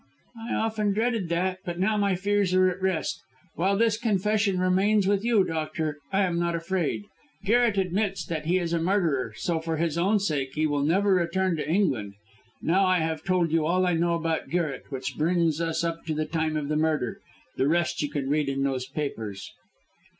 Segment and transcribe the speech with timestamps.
[0.35, 3.21] "I often dreaded that, but now my fears are at rest.
[3.53, 7.03] While this confession remains with you, doctor, I am not afraid.
[7.45, 11.13] Garret admits that he is a murderer, so for his own sake he will never
[11.13, 12.15] return to England.
[12.63, 16.15] Now I have told you all I know about Garret, which brings us up to
[16.15, 17.19] the time of the murder.
[17.57, 19.51] The rest you can read in those papers."